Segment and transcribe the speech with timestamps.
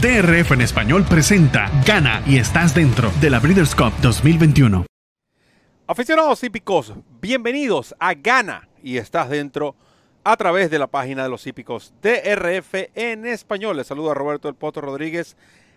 [0.00, 4.84] DRF en español presenta Gana y estás dentro de la Breeders' Cup 2021.
[5.86, 9.74] Aficionados hípicos, bienvenidos a Gana y estás dentro
[10.22, 13.78] a través de la página de los hípicos DRF en español.
[13.78, 15.34] Les saluda Roberto El Poto Rodríguez,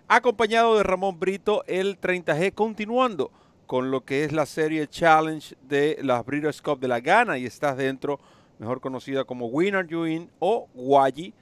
[0.09, 3.31] acompañado de Ramón Brito, el 30G, continuando
[3.67, 7.45] con lo que es la serie Challenge de las Breeders' Cup de la Gana y
[7.45, 8.19] estás dentro,
[8.57, 11.33] mejor conocida como Winner You In o Guayi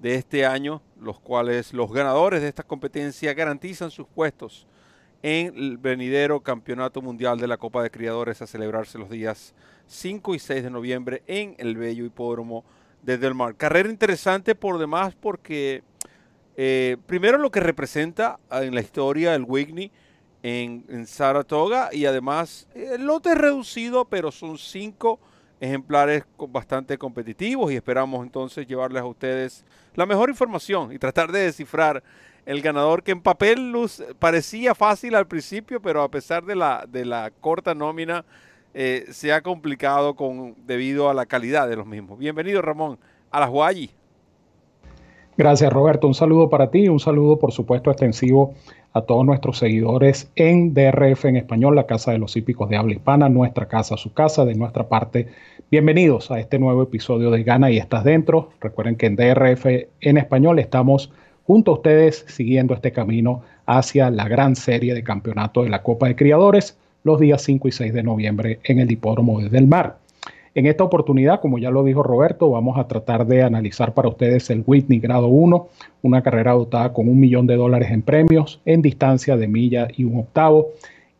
[0.00, 4.66] de este año, los cuales los ganadores de esta competencia garantizan sus puestos
[5.22, 9.54] en el venidero Campeonato Mundial de la Copa de Criadores a celebrarse los días
[9.86, 12.64] 5 y 6 de noviembre en el bello hipódromo
[13.02, 13.56] de Del Mar.
[13.56, 15.82] Carrera interesante por demás porque
[16.56, 19.90] eh, primero lo que representa en la historia el Whitney
[20.42, 25.18] en, en Saratoga y además el lote es reducido pero son cinco
[25.60, 31.40] ejemplares bastante competitivos y esperamos entonces llevarles a ustedes la mejor información y tratar de
[31.40, 32.02] descifrar
[32.44, 36.86] el ganador que en papel luz parecía fácil al principio, pero a pesar de la,
[36.88, 38.24] de la corta nómina
[38.74, 42.18] eh, se ha complicado con, debido a la calidad de los mismos.
[42.18, 42.98] Bienvenido Ramón
[43.30, 43.90] a la Huayi.
[45.38, 48.54] Gracias Roberto, un saludo para ti, un saludo por supuesto extensivo
[48.94, 52.94] a todos nuestros seguidores en DRF en español, la Casa de los Hípicos de Habla
[52.94, 55.28] Hispana, nuestra casa, su casa, de nuestra parte.
[55.70, 58.48] Bienvenidos a este nuevo episodio de Gana y Estás Dentro.
[58.62, 59.66] Recuerden que en DRF
[60.00, 61.12] en español estamos
[61.46, 66.08] junto a ustedes siguiendo este camino hacia la gran serie de campeonato de la Copa
[66.08, 69.98] de Criadores los días 5 y 6 de noviembre en el Hipódromo de Del Mar.
[70.56, 74.48] En esta oportunidad, como ya lo dijo Roberto, vamos a tratar de analizar para ustedes
[74.48, 75.68] el Whitney Grado 1,
[76.00, 80.04] una carrera dotada con un millón de dólares en premios, en distancia de milla y
[80.04, 80.68] un octavo.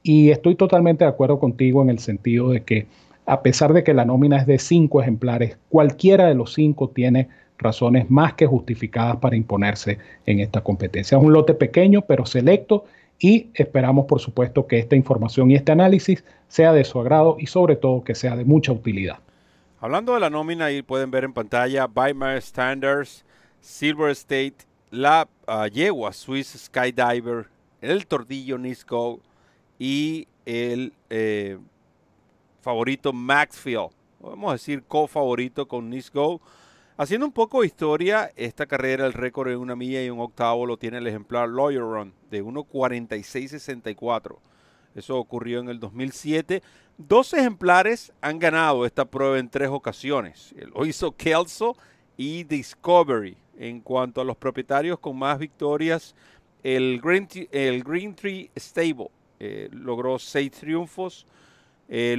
[0.02, 2.86] Y estoy totalmente de acuerdo contigo en el sentido de que,
[3.26, 7.28] a pesar de que la nómina es de cinco ejemplares, cualquiera de los cinco tiene
[7.58, 11.18] razones más que justificadas para imponerse en esta competencia.
[11.18, 12.86] Es un lote pequeño, pero selecto
[13.18, 17.48] y esperamos, por supuesto, que esta información y este análisis sea de su agrado y
[17.48, 19.18] sobre todo que sea de mucha utilidad.
[19.78, 23.26] Hablando de la nómina, ahí pueden ver en pantalla Weimar Standards,
[23.60, 24.56] Silver State,
[24.90, 27.46] la uh, yegua Swiss Skydiver,
[27.82, 29.20] el tordillo Nisco
[29.78, 31.58] y el eh,
[32.62, 33.90] favorito Maxfield.
[34.18, 36.40] Podemos decir co-favorito con Nisco.
[36.96, 40.64] Haciendo un poco de historia, esta carrera, el récord en una milla y un octavo
[40.64, 44.38] lo tiene el ejemplar Lawyer Run de 1.46.64.
[44.94, 46.62] Eso ocurrió en el 2007.
[46.98, 50.54] Dos ejemplares han ganado esta prueba en tres ocasiones.
[50.74, 51.76] Lo hizo Kelso
[52.16, 53.36] y Discovery.
[53.58, 56.14] En cuanto a los propietarios con más victorias,
[56.62, 59.08] el Green, el Green Tree Stable
[59.40, 61.26] eh, logró seis triunfos.
[61.88, 62.18] Eh,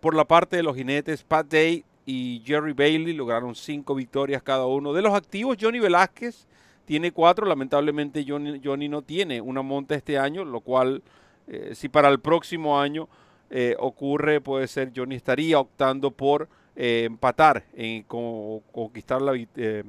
[0.00, 4.66] por la parte de los jinetes, Pat Day y Jerry Bailey lograron cinco victorias cada
[4.66, 4.92] uno.
[4.92, 6.46] De los activos, Johnny Velázquez
[6.84, 7.46] tiene cuatro.
[7.46, 11.02] Lamentablemente, Johnny, Johnny no tiene una monta este año, lo cual
[11.46, 13.08] eh, si para el próximo año
[13.50, 19.34] eh, ocurre, puede ser, Johnny estaría optando por eh, empatar, en, conquistar la,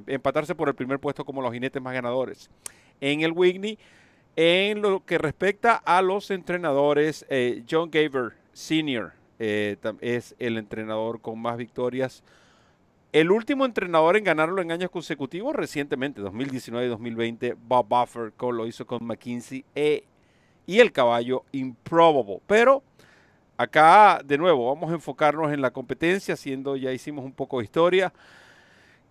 [0.06, 2.50] empatarse por el primer puesto como los jinetes más ganadores.
[3.00, 3.78] En el Whitney,
[4.36, 7.26] en lo que respecta a los entrenadores,
[7.68, 9.12] John Gaver Sr.
[9.38, 12.22] es el entrenador con más victorias.
[13.12, 18.66] El último entrenador en ganarlo en años consecutivos recientemente, 2019 y 2020, Bob Buffer, lo
[18.68, 20.04] hizo con McKinsey e
[20.64, 22.38] y el caballo Improbable.
[22.46, 22.84] Pero
[23.60, 27.64] acá, de nuevo, vamos a enfocarnos en la competencia, haciendo, ya hicimos un poco de
[27.64, 28.10] historia.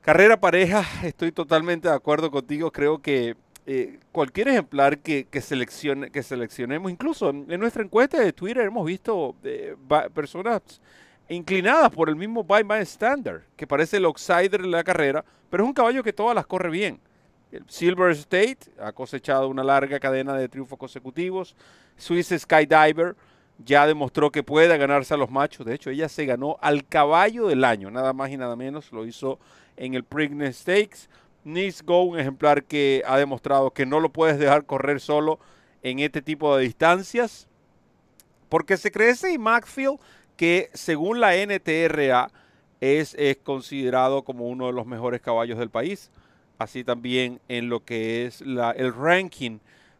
[0.01, 3.35] Carrera pareja, estoy totalmente de acuerdo contigo, creo que
[3.67, 9.35] eh, cualquier ejemplar que, seleccione, que seleccionemos, incluso en, nuestra encuesta de Twitter hemos visto
[9.43, 9.75] eh,
[10.15, 10.81] personas
[11.27, 15.63] inclinadas por el mismo By My Standard, que parece el outsider de la carrera, pero
[15.63, 16.99] es un caballo que todas las corre bien.
[17.51, 21.55] El Silver State ha cosechado una larga cadena de triunfos consecutivos.
[21.97, 23.15] Swiss Skydiver
[23.65, 25.65] ya demostró que puede ganarse a los machos.
[25.65, 28.91] De hecho, ella se ganó al caballo del año, nada más y nada menos.
[28.91, 29.39] Lo hizo
[29.77, 31.09] en el Preakness Stakes.
[31.43, 35.39] Nice Go, un ejemplar que ha demostrado que no lo puedes dejar correr solo
[35.83, 37.47] en este tipo de distancias.
[38.49, 39.99] Porque se crece y Maxfield,
[40.35, 42.31] que según la NTRA
[42.81, 46.11] es, es considerado como uno de los mejores caballos del país
[46.59, 49.59] así también en lo que es la, el ranking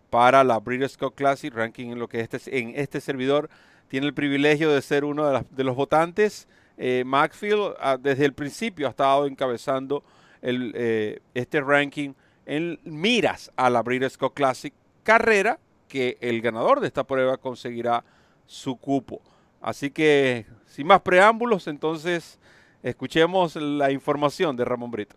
[0.09, 3.50] para la British Cup Classic, ranking en lo que este, en este servidor
[3.88, 6.47] tiene el privilegio de ser uno de, los votantes.
[6.77, 10.03] Eh, ah, desde el principio ha estado encabezando
[10.41, 12.13] eh, este ranking
[12.45, 14.73] en miras a la British Cup Classic,
[15.03, 18.03] carrera que el ganador de esta prueba conseguirá
[18.45, 19.21] su cupo.
[19.62, 22.39] Así que, sin más preámbulos, entonces
[22.81, 25.15] escuchemos la información de Ramón Brito.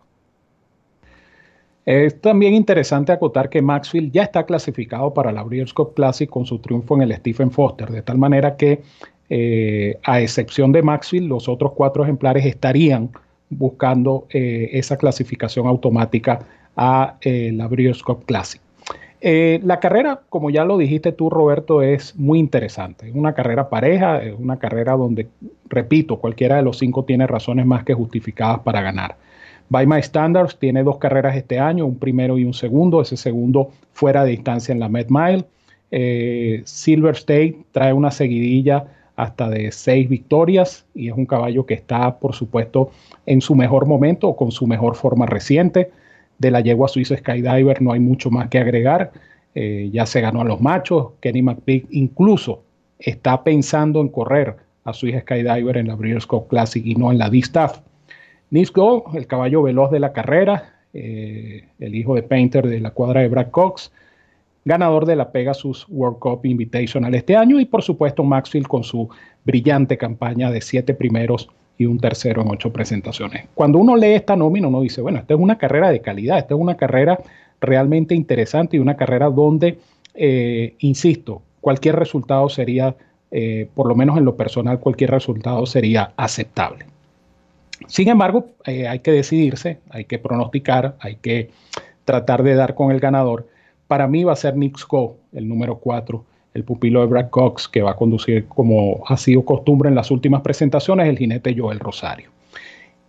[1.84, 6.46] Es también interesante acotar que Maxfield ya está clasificado para la Breeders' Cup Classic con
[6.46, 8.82] su triunfo en el Stephen Foster, de tal manera que,
[9.28, 13.10] eh, a excepción de Maxfield, los otros cuatro ejemplares estarían
[13.50, 16.46] buscando eh, esa clasificación automática
[16.76, 18.60] a eh, la Breeders' Cup Classic.
[19.20, 23.08] la carrera, como ya lo dijiste tú, Roberto, es muy interesante.
[23.08, 25.28] Es una carrera pareja, es una carrera donde,
[25.68, 29.16] repito, cualquiera de los cinco tiene razones más que justificadas para ganar.
[29.72, 33.00] By My Standards tiene dos carreras este año, un primero y un segundo.
[33.00, 35.46] Ese segundo fuera de distancia en la Med Mile.
[35.90, 38.84] Eh, Silver State trae una seguidilla
[39.16, 42.90] hasta de seis victorias y es un caballo que está, por supuesto,
[43.24, 45.90] en su mejor momento o con su mejor forma reciente.
[46.36, 49.12] De la yegua suiza Skydiver no hay mucho más que agregar.
[49.54, 51.12] Eh, ya se ganó a los machos.
[51.20, 52.62] Kenny McPeak incluso
[52.98, 54.54] está pensando en correr
[54.84, 57.80] a Swiss Skydiver en la Breeders' Cup Classic y no en la D-Staff.
[58.52, 63.22] Nisgo, el caballo veloz de la carrera, eh, el hijo de Painter de la cuadra
[63.22, 63.90] de Brad Cox,
[64.66, 69.08] ganador de la Pegasus World Cup Invitational este año y por supuesto Maxfield con su
[69.44, 73.46] brillante campaña de siete primeros y un tercero en ocho presentaciones.
[73.54, 76.52] Cuando uno lee esta nómina, uno dice, bueno, esta es una carrera de calidad, esta
[76.52, 77.18] es una carrera
[77.58, 79.78] realmente interesante y una carrera donde,
[80.14, 82.94] eh, insisto, cualquier resultado sería,
[83.30, 86.84] eh, por lo menos en lo personal, cualquier resultado sería aceptable.
[87.88, 91.50] Sin embargo, eh, hay que decidirse, hay que pronosticar, hay que
[92.04, 93.48] tratar de dar con el ganador.
[93.86, 96.24] Para mí va a ser Nick Go, el número 4,
[96.54, 100.10] el pupilo de Brad Cox, que va a conducir, como ha sido costumbre en las
[100.10, 102.30] últimas presentaciones, el jinete Joel Rosario.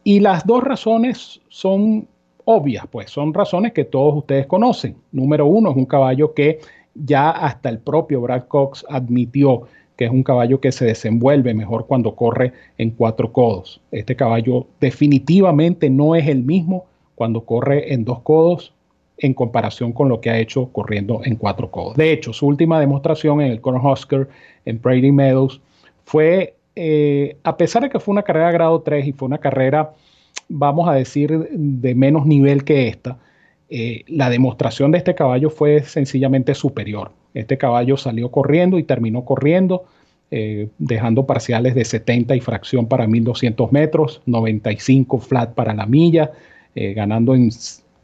[0.03, 2.07] Y las dos razones son
[2.45, 4.97] obvias, pues son razones que todos ustedes conocen.
[5.11, 6.59] Número uno, es un caballo que
[6.93, 9.63] ya hasta el propio Brad Cox admitió
[9.95, 13.81] que es un caballo que se desenvuelve mejor cuando corre en cuatro codos.
[13.91, 16.85] Este caballo definitivamente no es el mismo
[17.15, 18.73] cuando corre en dos codos
[19.17, 21.95] en comparación con lo que ha hecho corriendo en cuatro codos.
[21.95, 24.27] De hecho, su última demostración en el Cornhusker
[24.65, 25.61] en Brady Meadows
[26.05, 29.93] fue, eh, a pesar de que fue una carrera grado 3 y fue una carrera,
[30.49, 33.17] vamos a decir, de menos nivel que esta,
[33.69, 37.11] eh, la demostración de este caballo fue sencillamente superior.
[37.33, 39.85] Este caballo salió corriendo y terminó corriendo,
[40.31, 46.31] eh, dejando parciales de 70 y fracción para 1200 metros, 95 flat para la milla,
[46.75, 47.49] eh, ganando en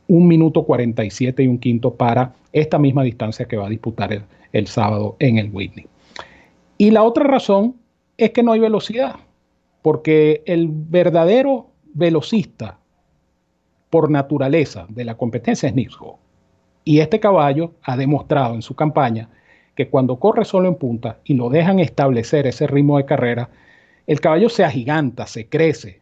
[0.07, 4.67] 1 minuto 47 y un quinto para esta misma distancia que va a disputar el,
[4.67, 5.85] sábado en el Whitney.
[6.77, 7.75] Y la otra razón
[8.17, 9.15] es que no hay velocidad,
[9.81, 12.79] porque el verdadero velocista
[13.89, 16.19] por naturaleza de la competencia es Nixgo.
[16.89, 19.30] Y este caballo ha demostrado en su campaña
[19.75, 23.51] que cuando corre solo en punta y lo dejan establecer ese ritmo de carrera,
[24.07, 26.01] el caballo se agiganta, se crece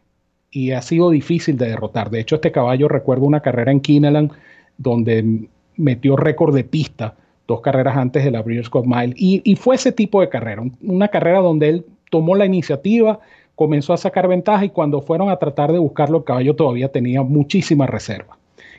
[0.50, 2.08] y ha sido difícil de derrotar.
[2.08, 4.32] De hecho, este caballo recuerdo una carrera en Kineland
[4.78, 9.74] donde metió récord de pista dos carreras antes de la Breeders' Cup Mile y, fue
[9.74, 13.20] ese tipo de carrera, una carrera donde él tomó la iniciativa,
[13.56, 17.22] comenzó a sacar ventaja y cuando fueron a tratar de buscarlo el caballo todavía tenía
[17.22, 18.37] muchísima reserva.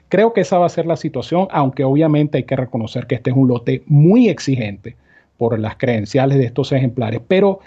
[0.09, 3.29] Creo que esa va a ser la situación, aunque obviamente hay que reconocer que este
[3.29, 4.95] es un lote muy exigente
[5.37, 7.59] por las credenciales de estos ejemplares, pero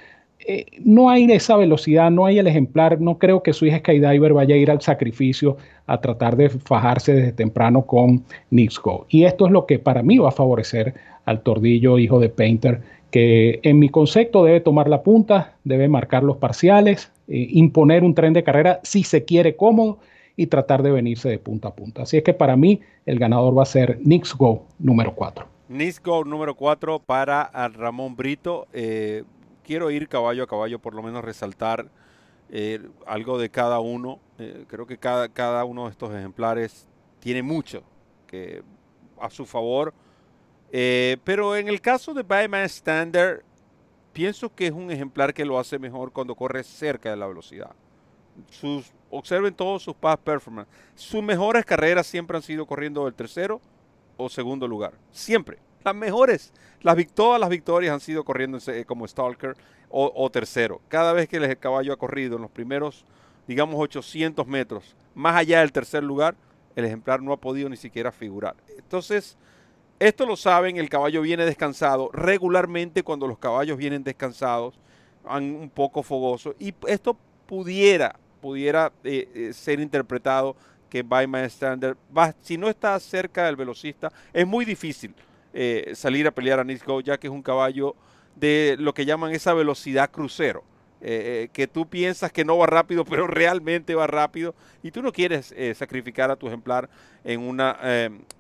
[0.47, 4.33] eh, no hay esa velocidad, no hay el ejemplar, no creo que su hija Skydiver
[4.33, 5.56] vaya a ir al sacrificio
[5.87, 9.06] a tratar de fajarse desde temprano con Nixco.
[9.09, 12.81] Y esto es lo que para mí va a favorecer al tordillo hijo de Painter,
[13.12, 18.14] que en mi concepto debe tomar la punta, debe marcar los parciales, eh, imponer un
[18.14, 19.99] tren de carrera si se quiere cómodo
[20.37, 22.03] y tratar de venirse de punta a punta.
[22.03, 25.47] Así es que para mí el ganador va a ser Nix Go número 4.
[25.69, 28.67] Nix Go número 4 para Ramón Brito.
[28.73, 29.25] Eh,
[29.65, 31.87] quiero ir caballo a caballo, por lo menos resaltar
[32.51, 34.21] eh, algo de cada uno.
[34.39, 36.87] Eh, creo que cada, cada uno de estos ejemplares
[37.21, 37.83] tiene mucho
[38.27, 38.62] que,
[39.21, 39.95] a su favor.
[40.71, 43.43] pero en el caso de Byman Standard,
[44.12, 47.71] pienso que es un ejemplar que lo hace mejor cuando corre cerca de la velocidad.
[48.51, 50.69] Sus observen todos sus past performance.
[50.95, 53.61] Sus mejores carreras siempre han sido corriendo del tercero
[54.16, 54.95] o segundo lugar.
[55.12, 55.59] Siempre.
[55.85, 56.52] Las mejores.
[56.81, 59.54] Las, todas las victorias han sido corriendo como Stalker
[59.90, 60.81] o, tercero.
[60.88, 63.04] Cada vez que el caballo ha corrido en los primeros,
[63.47, 66.35] digamos, 800 metros, más allá del tercer lugar,
[66.75, 68.57] el ejemplar no ha podido ni siquiera figurar.
[68.78, 69.37] Entonces,
[69.99, 72.09] esto lo saben, el caballo viene descansado.
[72.12, 74.81] Regularmente cuando los caballos vienen descansados,
[75.25, 76.57] van un poco fogosos.
[76.59, 80.56] Y esto pudiera pudiera eh, eh, ser interpretado
[80.90, 85.14] que by my standard, va, si no está cerca del velocista, es muy difícil
[85.54, 87.94] eh, salir a pelear a Go, ya que es un caballo
[88.37, 90.64] de lo que llaman esa velocidad crucero.
[91.04, 95.12] eh, que tú piensas que no va rápido, pero realmente va rápido, y tú no
[95.12, 96.88] quieres sacrificar a tu ejemplar
[97.25, 97.78] en una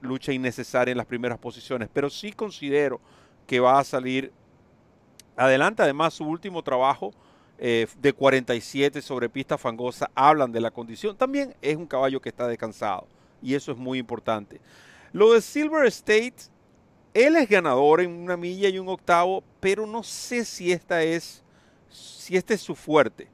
[0.00, 3.00] lucha innecesaria en las primeras posiciones, pero sí considero
[3.46, 4.30] que va a salir
[5.36, 5.82] adelante.
[5.82, 7.12] Además, su último trabajo
[7.62, 11.16] de 47 sobre pista fangosa hablan de la condición.
[11.16, 13.06] También es un caballo que está descansado,
[13.40, 14.60] y eso es muy importante.
[15.12, 16.50] Lo de Silver State
[17.14, 21.42] él es ganador en una milla y un octavo, pero no sé si esta es,
[21.90, 23.28] si este es su fuerte.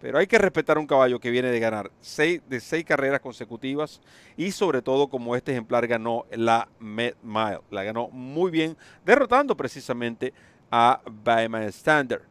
[0.00, 4.00] Pero hay que respetar un caballo que viene de ganar seis, de seis carreras consecutivas
[4.36, 7.60] y sobre todo como este ejemplar ganó la Med Mile.
[7.70, 10.32] La ganó muy bien, derrotando precisamente
[10.70, 12.22] a Bama Standard.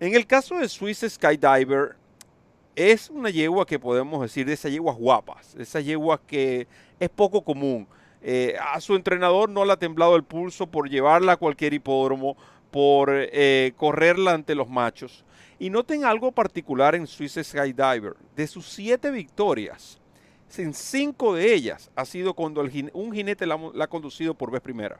[0.00, 1.94] En el caso de Swiss Skydiver,
[2.74, 6.66] es una yegua que podemos decir de esas yeguas guapas, esas yeguas que
[6.98, 7.86] es poco común.
[8.22, 12.34] Eh, a su entrenador no le ha temblado el pulso por llevarla a cualquier hipódromo,
[12.70, 15.26] por eh, correrla ante los machos.
[15.58, 18.14] Y noten algo particular en Swiss Skydiver.
[18.34, 20.00] De sus siete victorias,
[20.56, 22.62] en cinco de ellas ha sido cuando
[22.94, 24.98] un jinete la, ha conducido por vez primera.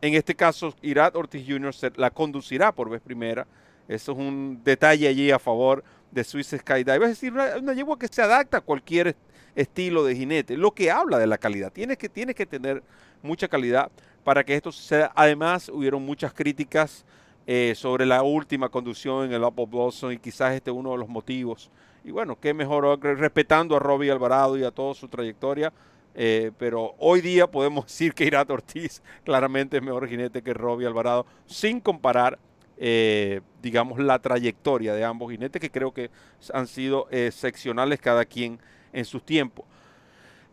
[0.00, 1.74] En este caso, Irat Ortiz Jr.
[1.96, 3.48] la conducirá por vez primera.
[3.88, 7.02] Eso es un detalle allí a favor de Swiss Skydiver.
[7.02, 9.16] Es decir, una, una yegua que se adapta a cualquier
[9.54, 11.72] estilo de jinete, lo que habla de la calidad.
[11.72, 12.82] Tienes que, tienes que tener
[13.22, 13.90] mucha calidad
[14.22, 15.12] para que esto suceda.
[15.14, 17.04] Además, hubieron muchas críticas
[17.46, 20.98] eh, sobre la última conducción en el Apple Blossom y quizás este es uno de
[20.98, 21.70] los motivos.
[22.04, 25.72] Y bueno, qué mejor respetando a Robbie Alvarado y a toda su trayectoria.
[26.18, 30.86] Eh, pero hoy día podemos decir que Irat Ortiz claramente es mejor jinete que Robbie
[30.86, 32.38] Alvarado, sin comparar,
[32.78, 36.10] eh, digamos, la trayectoria de ambos jinetes, que creo que
[36.52, 38.58] han sido excepcionales cada quien
[38.92, 39.64] en sus tiempos.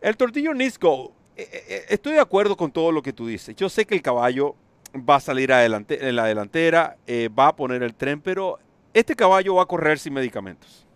[0.00, 3.54] El tortillo Nisco, eh, eh, estoy de acuerdo con todo lo que tú dices.
[3.56, 4.56] Yo sé que el caballo
[4.96, 6.96] va a salir adelante, en la delantera,
[7.36, 8.58] va a poner el tren, pero
[8.94, 10.86] este caballo va a correr sin medicamentos.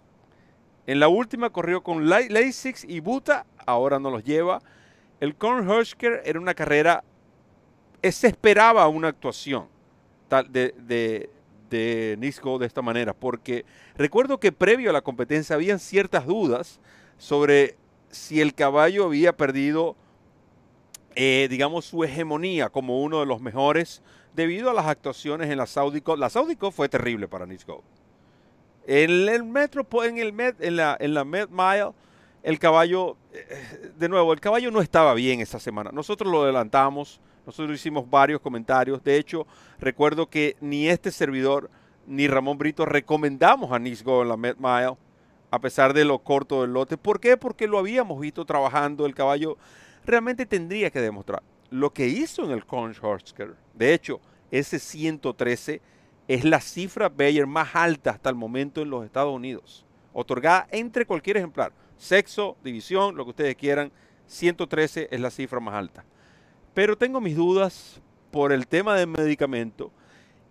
[0.87, 4.63] En la última corrió con Lasix y Buta, ahora no los lleva.
[5.21, 7.03] El Kornhusker era una carrera,
[8.03, 9.67] se esperaba una actuación
[10.29, 11.31] de, de,
[11.71, 13.65] de Nisco de esta manera, porque
[13.97, 16.81] recuerdo que previo a la competencia habían ciertas dudas
[17.19, 17.77] sobre
[18.11, 19.97] si el caballo había perdido,
[21.15, 24.03] eh, digamos, su hegemonía como uno de los mejores
[24.35, 26.03] debido a las actuaciones en la Saudi.
[26.17, 27.67] La Saudi fue terrible para Nick
[28.87, 31.93] En el metro, en, el en, la, en la Med Mile,
[32.43, 35.91] el caballo, eh, de nuevo, el caballo no estaba bien esa semana.
[35.93, 39.03] Nosotros lo adelantamos, nosotros hicimos varios comentarios.
[39.03, 39.47] De hecho,
[39.81, 41.71] recuerdo que ni este servidor
[42.07, 44.99] ni Ramón Brito recomendamos a Nisgo en la Med Mile
[45.51, 46.99] a pesar de lo corto del lote.
[46.99, 47.39] ¿Por qué?
[47.39, 49.07] Porque lo habíamos visto trabajando.
[49.07, 49.57] El caballo
[50.05, 53.55] realmente tendría que demostrar lo que hizo en el Kornhorsker.
[53.73, 55.81] De hecho, ese 113
[56.29, 61.07] es la cifra Bayer más alta hasta el momento en los Estados Unidos, otorgada entre
[61.07, 61.73] cualquier ejemplar.
[61.97, 63.91] Sexo, división, lo que ustedes quieran,
[64.27, 66.05] 113 es la cifra más alta.
[66.79, 69.91] Pero tengo mis dudas por el tema del medicamento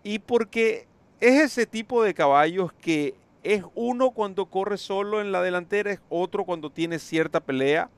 [0.04, 0.86] y porque
[1.22, 6.02] es ese tipo de caballos que es uno cuando corre solo en la delantera, es
[6.10, 7.90] otro cuando tiene cierta pelea.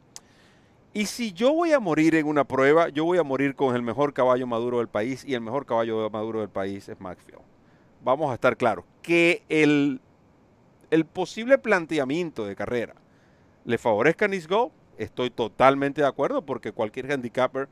[0.93, 3.81] Y si yo voy a morir en una prueba, yo voy a morir con el
[3.81, 7.41] mejor caballo maduro del país y el mejor caballo maduro del país es Maxfield.
[8.03, 10.01] Vamos a estar claros que el,
[10.91, 12.93] el posible planteamiento de carrera
[13.65, 17.67] le favorezca a Nisgo, estoy totalmente de acuerdo porque cualquier handicapper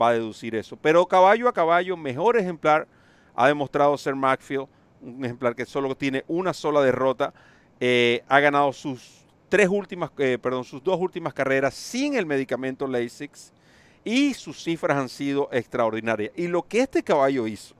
[0.00, 0.76] va a deducir eso.
[0.76, 2.86] Pero caballo a caballo, mejor ejemplar
[3.34, 4.68] ha demostrado ser Maxfield
[5.02, 7.34] un ejemplar que solo tiene una sola derrota,
[7.80, 12.86] eh, ha ganado sus tres últimas, eh, perdón, sus dos últimas carreras sin el medicamento
[12.86, 13.52] Lasix
[14.04, 16.32] y sus cifras han sido extraordinarias.
[16.36, 17.74] Y lo que este caballo hizo,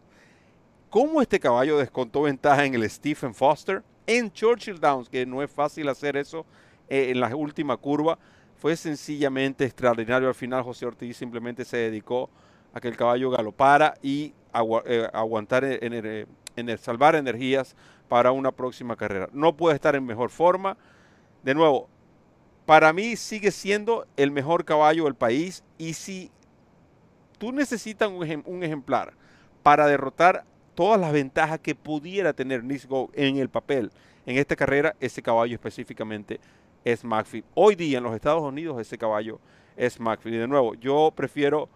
[0.91, 5.51] cómo este caballo descontó ventaja en el Stephen Foster, en Churchill Downs, que no es
[5.51, 6.45] fácil hacer eso
[6.89, 8.19] eh, en la última curva,
[8.63, 10.29] fue sencillamente extraordinario.
[10.29, 12.31] Al final José Ortiz simplemente se dedicó
[12.73, 17.75] a que el caballo galopara y aguantar en salvar energías
[18.09, 19.29] para una próxima carrera.
[19.33, 20.77] No puede estar en mejor forma.
[21.43, 21.89] De nuevo,
[22.65, 26.31] para mí sigue siendo el mejor caballo del país y si
[27.39, 29.15] tú necesitas un, ejemplar
[29.65, 30.45] para derrotar
[30.77, 33.91] todas las ventajas que pudiera tener Nisgo en el papel
[34.25, 36.39] en esta carrera, ese caballo específicamente
[36.85, 37.45] es McPhee.
[37.55, 39.41] Hoy día en los Estados Unidos ese caballo
[39.77, 40.35] es McPhee.
[40.35, 41.69] Y de nuevo, yo prefiero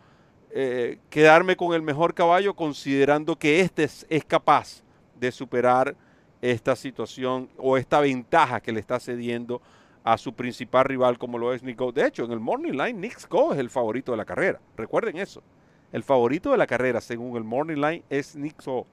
[0.50, 4.82] eh, quedarme con el mejor caballo considerando que este es, capaz
[5.18, 5.96] de superar
[6.40, 9.60] esta situación o esta ventaja que le está cediendo
[10.04, 13.28] a su principal rival como lo es Nick De hecho, en el Morning Line, Nick
[13.28, 14.60] Go es el favorito de la carrera.
[14.76, 15.42] Recuerden eso.
[15.92, 18.86] El favorito de la carrera, según el Morning Line, es Nick Go.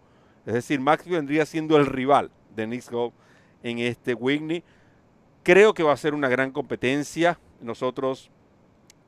[0.45, 3.13] Es decir, Max vendría siendo el rival de Nick Go
[3.61, 4.63] en este Whitney.
[5.43, 7.37] Creo que va a ser una gran competencia.
[7.61, 8.31] Nosotros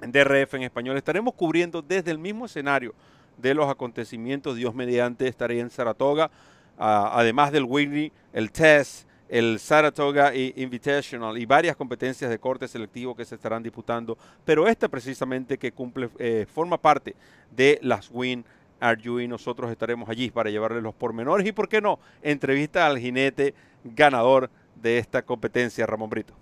[0.01, 2.93] en DRF en español estaremos cubriendo desde el mismo escenario
[3.37, 4.57] de los acontecimientos.
[4.57, 6.29] Dios mediante estaré en Saratoga,
[6.77, 13.15] ah, además del Whitney, el Test, el Saratoga Invitational y varias competencias de corte selectivo
[13.15, 17.15] que se estarán disputando, pero esta precisamente que cumple, eh, forma parte
[17.55, 18.45] de las Win
[18.81, 22.99] Are y nosotros estaremos allí para llevarles los pormenores y, por qué no, entrevista al
[22.99, 23.53] jinete
[23.85, 24.49] ganador
[24.81, 26.33] de esta competencia, Ramón Brito.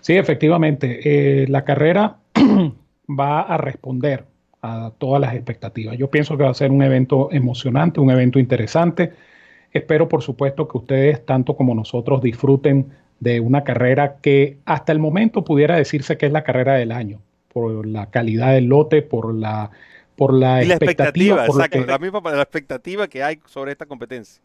[0.00, 2.18] Sí, efectivamente, eh, la carrera
[3.08, 4.26] va a responder
[4.60, 5.96] a todas las expectativas.
[5.96, 9.12] Yo pienso que va a ser un evento emocionante, un evento interesante
[9.72, 14.98] Espero, por supuesto, que ustedes, tanto como nosotros, disfruten de una carrera que hasta el
[14.98, 17.20] momento pudiera decirse que es la carrera del año,
[17.52, 19.70] por la calidad del lote, por la,
[20.14, 21.46] por la, expectativa,
[21.86, 24.42] la misma la expectativa que hay sobre esta competencia.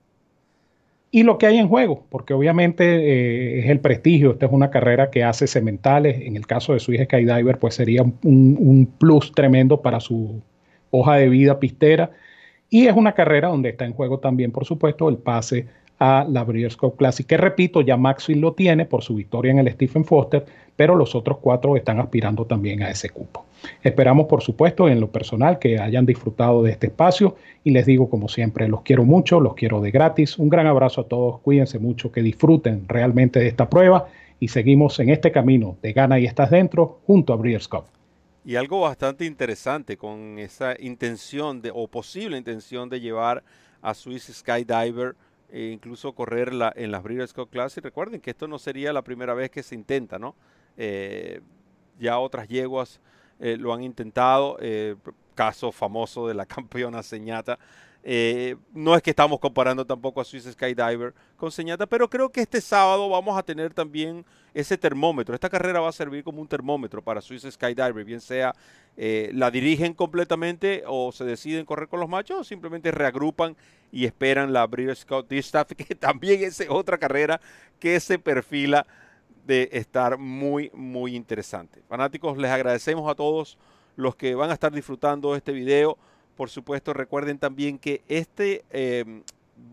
[1.10, 4.70] Y lo que hay en juego, porque obviamente eh, es el prestigio, esta es una
[4.70, 9.32] carrera que hace cementales, en el caso de Swiss Skydiver, pues sería un, un plus
[9.32, 10.42] tremendo para su
[10.92, 12.12] hoja de vida pistera
[12.70, 15.68] y es una carrera donde está en juego también, por supuesto, el pase
[16.00, 19.72] a la Breeders' Classic, que repito, ya Maxwell lo tiene por su victoria en el
[19.72, 23.46] Stephen Foster, pero los otros cuatro están aspirando también a ese cupo.
[23.82, 28.10] Esperamos, por supuesto, en lo personal, que hayan disfrutado de este espacio y les digo,
[28.10, 30.38] como siempre, los quiero mucho, los quiero de gratis.
[30.38, 34.08] Un gran abrazo a todos, cuídense mucho, que disfruten realmente de esta prueba
[34.40, 37.86] y seguimos en este camino de gana y estás dentro junto a Breeders' Cup.
[38.46, 43.44] Y algo bastante interesante con esa intención de, o posible intención de llevar
[43.82, 45.16] a Swiss Skydiver
[45.50, 47.84] e incluso correr en las Breeders' Cup Classic.
[47.84, 50.36] Recuerden que esto no sería la primera vez que se intenta, ¿no?
[50.78, 51.42] Eh,
[52.00, 53.02] ya otras yeguas
[53.40, 54.58] eh, lo han intentado.
[54.60, 54.96] Eh,
[55.36, 57.60] caso famoso de la campeona Señata
[58.10, 62.40] eh, no es que estamos comparando tampoco a Swiss Skydiver con Señata, pero creo que
[62.40, 64.24] este sábado vamos a tener también
[64.54, 65.36] ese termómetro.
[65.36, 68.56] Esta carrera va a servir como un termómetro para Swiss Skydiver, bien sea
[68.96, 73.58] eh, la dirigen completamente o se deciden correr con los machos o simplemente reagrupan
[73.92, 77.42] y esperan la Breeders' Cup Distaff, que también es otra carrera
[77.78, 78.88] que se perfila
[79.46, 81.82] de estar muy, muy interesante.
[81.90, 83.58] Fanáticos, les agradecemos a todos
[83.98, 85.98] los que van a estar disfrutando este video.
[86.38, 89.24] Por supuesto, recuerden también que este em,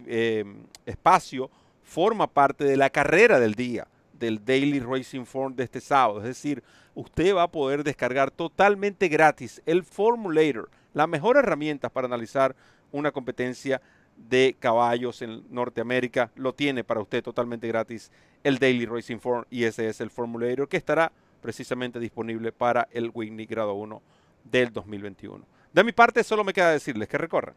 [0.07, 1.50] em, espacio
[1.83, 6.20] forma parte de la carrera del día, del Daily Racing Form de este sábado.
[6.20, 6.62] Es decir,
[6.94, 12.57] usted va a poder descargar totalmente gratis el Formulator, la mejor herramienta para analizar
[12.92, 13.83] una competencia
[14.16, 16.31] de caballos en Norteamérica.
[16.35, 18.11] Lo tiene para usted totalmente gratis
[18.42, 23.11] el Daily Racing Form y ese es el Formulator que estará precisamente disponible para el
[23.12, 24.00] Whitney Grado 1
[24.44, 25.44] del 2021.
[25.74, 27.56] De mi parte, solo me queda decirles que recorran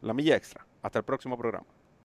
[0.00, 0.66] la milla extra.
[0.82, 1.64] Hasta el próximo programa.